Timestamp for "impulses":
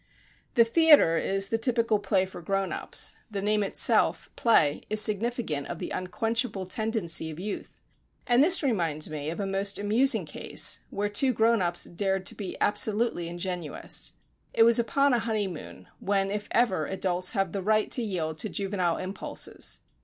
18.97-19.81